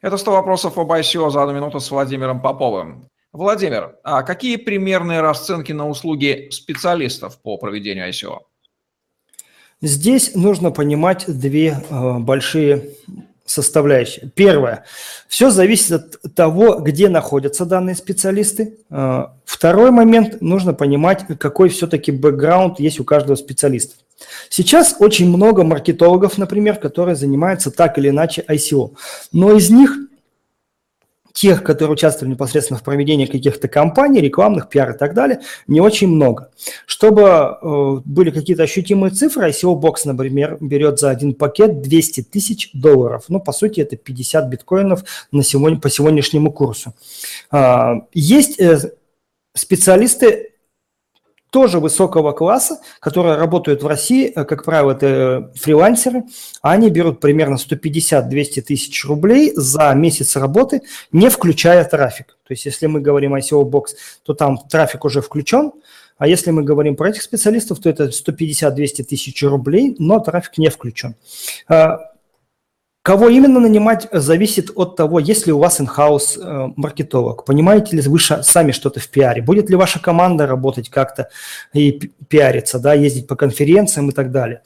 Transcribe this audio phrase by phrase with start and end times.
[0.00, 3.08] Это 100 вопросов об ICO за одну минуту с Владимиром Поповым.
[3.32, 8.38] Владимир, а какие примерные расценки на услуги специалистов по проведению ICO?
[9.80, 12.90] Здесь нужно понимать две э, большие
[13.50, 14.30] составляющие.
[14.34, 14.84] Первое.
[15.28, 18.78] Все зависит от того, где находятся данные специалисты.
[18.90, 20.40] Э, второй момент.
[20.40, 23.96] Нужно понимать, какой все-таки бэкграунд есть у каждого специалиста.
[24.48, 28.94] Сейчас очень много маркетологов, например, которые занимаются так или иначе ICO.
[29.32, 29.96] Но из них
[31.38, 35.38] тех, которые участвовали непосредственно в проведении каких-то кампаний, рекламных, пиар и так далее,
[35.68, 36.50] не очень много.
[36.84, 42.70] Чтобы э, были какие-то ощутимые цифры, ICO Box, например, берет за один пакет 200 тысяч
[42.72, 43.26] долларов.
[43.28, 46.92] Ну, по сути, это 50 биткоинов на сегодня, по сегодняшнему курсу.
[47.52, 48.90] Э, есть э,
[49.54, 50.54] специалисты
[51.50, 56.24] тоже высокого класса, которые работают в России, э, как правило, это э, фрилансеры,
[56.62, 62.36] они берут примерно 150-200 тысяч рублей за месяц работы, не включая трафик.
[62.46, 65.72] То есть если мы говорим о SEO Box, то там трафик уже включен,
[66.18, 70.68] а если мы говорим про этих специалистов, то это 150-200 тысяч рублей, но трафик не
[70.68, 71.14] включен.
[73.02, 77.96] Кого именно нанимать, э, зависит от того, есть ли у вас in-house э, маркетолог, понимаете
[77.96, 81.28] ли вы сами что-то в пиаре, будет ли ваша команда работать как-то
[81.72, 81.92] и
[82.28, 84.62] пиариться, да, ездить по конференциям и так далее.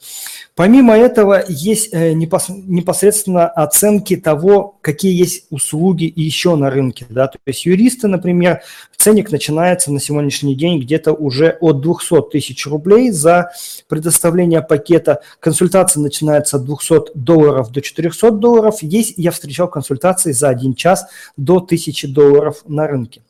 [0.55, 7.07] Помимо этого, есть э, непосредственно оценки того, какие есть услуги еще на рынке.
[7.09, 7.29] Да?
[7.29, 8.61] То есть юристы, например,
[9.03, 13.51] ценник начинается на сегодняшний день где-то уже от 200 тысяч рублей за
[13.89, 15.23] предоставление пакета.
[15.41, 18.77] Консультация начинается от 200 долларов до 400 долларов.
[18.81, 23.23] Есть, я встречал консультации за один час до 1000 долларов на рынке.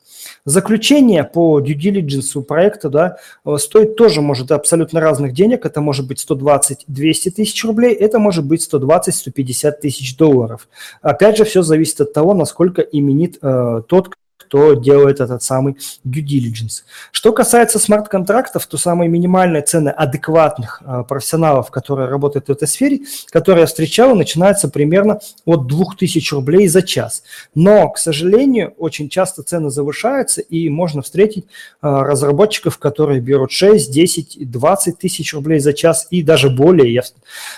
[0.45, 3.17] Заключение по due diligence проекта да,
[3.57, 5.65] стоит тоже может абсолютно разных денег.
[5.65, 10.67] Это может быть 120-200 тысяч рублей, это может быть 120-150 тысяч долларов.
[11.01, 14.13] Опять же, все зависит от того, насколько именит э, тот,
[14.53, 16.83] кто делает этот самый due diligence.
[17.11, 22.99] Что касается смарт-контрактов, то самые минимальные цены адекватных э, профессионалов, которые работают в этой сфере,
[23.31, 27.23] которые я встречал, начинаются примерно от 2000 рублей за час.
[27.55, 31.47] Но, к сожалению, очень часто цены завышаются, и можно встретить э,
[31.81, 37.01] разработчиков, которые берут 6, 10, 20 тысяч рублей за час и даже более.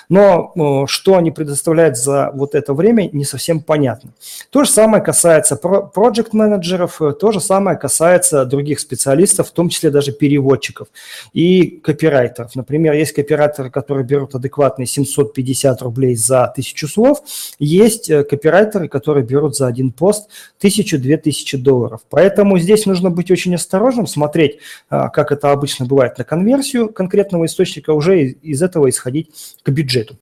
[0.07, 4.11] Но э, что они предоставляют за вот это время, не совсем понятно.
[4.49, 7.01] То же самое касается project менеджеров менеджеров.
[7.01, 10.87] Э, то же самое касается других специалистов, в том числе даже переводчиков
[11.33, 12.55] и копирайтеров.
[12.55, 17.21] Например, есть копирайтеры, которые берут адекватные 750 рублей за тысячу слов.
[17.59, 20.29] Есть э, копирайтеры, которые берут за один пост
[20.61, 22.01] 1000-2000 долларов.
[22.09, 24.59] Поэтому здесь нужно быть очень осторожным, смотреть,
[24.89, 29.29] э, как это обычно бывает на конверсию конкретного источника, уже из этого исходить
[29.63, 30.13] к бюджету.